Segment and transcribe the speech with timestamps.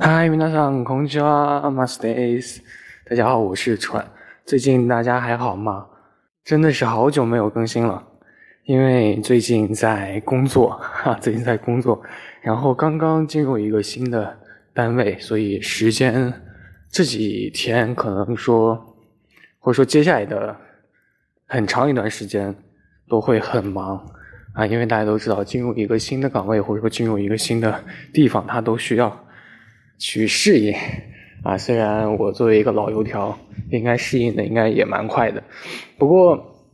[0.00, 2.62] 嗨，皆さん、こんにちは、マスです。
[3.08, 4.04] 大家好，我是川。
[4.44, 5.86] 最近大家还好吗？
[6.44, 8.02] 真的是好久没有更新了，
[8.64, 12.02] 因为最近在工作，哈， 最近在工作，
[12.40, 14.36] 然后刚刚进入一个新的
[14.74, 16.32] 单位，所以时间
[16.90, 18.96] 这几天可能说，
[19.60, 20.56] 或者说接下来的
[21.46, 22.54] 很长一段时间
[23.08, 24.04] 都会很忙。
[24.54, 27.82] 啊，因为大家都知道，进入一个新的岗位或者说进入一个新的
[28.12, 29.08] 地方，它都需要
[29.97, 30.75] 去适应。
[31.43, 33.37] 啊，虽然我作为一个老油条，
[33.69, 35.41] 应该适应的应该也蛮快的。
[35.97, 36.65] 不过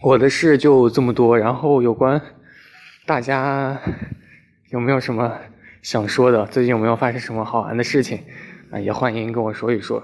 [0.00, 2.20] 我的事就这么多，然后有关
[3.06, 3.80] 大家
[4.70, 5.38] 有没有什么
[5.82, 6.44] 想说的？
[6.46, 8.18] 最近有没有发生什么好玩的事情？
[8.70, 10.02] 啊，也欢迎跟我说一说。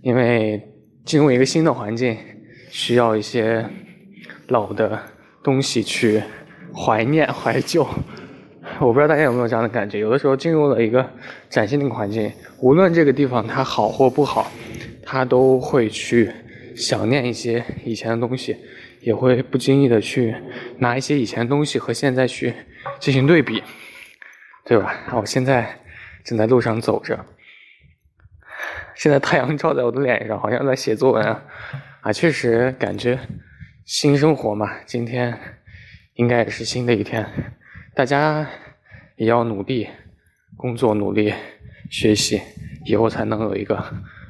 [0.00, 0.62] 因为
[1.04, 2.16] 进入一个新的环境，
[2.70, 3.68] 需要一些
[4.48, 5.02] 老的
[5.42, 6.22] 东西去。
[6.76, 7.86] 怀念怀旧，
[8.80, 9.98] 我不知道大家有没有这样的感觉。
[9.98, 11.08] 有的时候进入了一个
[11.48, 14.50] 崭新的环境，无论这个地方它好或不好，
[15.04, 16.30] 他都会去
[16.76, 18.56] 想念一些以前的东西，
[19.00, 20.34] 也会不经意的去
[20.78, 22.52] 拿一些以前的东西和现在去
[22.98, 23.62] 进行对比，
[24.64, 24.94] 对吧？
[25.12, 25.78] 我现在
[26.24, 27.24] 正在路上走着，
[28.94, 31.44] 现在太阳照在我的脸上，好像在写作文啊！
[32.00, 33.18] 啊，确实感觉
[33.84, 35.38] 新生活嘛，今天。
[36.16, 37.28] 应该也是新的一天，
[37.92, 38.48] 大家
[39.16, 39.88] 也要努力
[40.56, 41.32] 工作，努力
[41.90, 42.40] 学习，
[42.84, 43.84] 以后才能有一个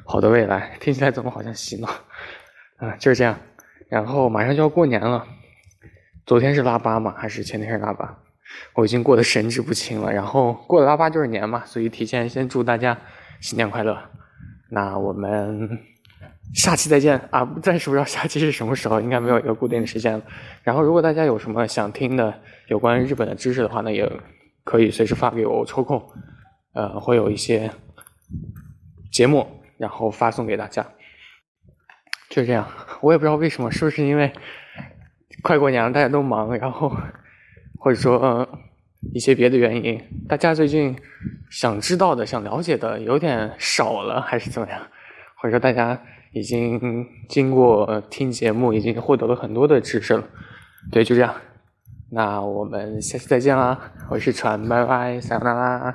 [0.05, 0.77] 好的未来。
[0.79, 1.87] 听起来怎么好像洗脑？
[2.77, 3.37] 啊，就是这样。
[3.89, 5.25] 然后马上就要过年了，
[6.25, 8.17] 昨天是腊八嘛，还是前天是腊八？
[8.73, 10.13] 我已经过得神志不清了。
[10.13, 12.97] 然后过了腊八就是年嘛，所以提前先祝大家
[13.39, 13.97] 新年快乐。
[14.69, 15.79] 那我们。
[16.53, 17.43] 下期再见啊！
[17.61, 20.21] 暂时不知道下期是什么时候，应该没有一个固定的时间了。
[20.63, 22.33] 然后，如果大家有什么想听的
[22.67, 24.09] 有关日本的知识的话，那也
[24.65, 26.05] 可以随时发给我，我抽空，
[26.73, 27.71] 呃，会有一些
[29.09, 30.85] 节目，然后发送给大家。
[32.29, 32.67] 就这样，
[32.99, 34.33] 我也不知道为什么，是不是因为
[35.41, 36.91] 快过年了，大家都忙，然后
[37.79, 38.45] 或者说
[39.13, 40.93] 一些别的原因，大家最近
[41.49, 44.81] 想知道的、想了解的有点少了，还是怎么样？
[45.37, 45.97] 或者说大家。
[46.35, 50.27] 已经经过听节目，已经获得了很多的知识了。
[50.91, 51.33] 对，就这样。
[52.15, 53.77] 那我们下期再见啦！
[54.09, 55.93] 我是船，拜拜，撒由那拉。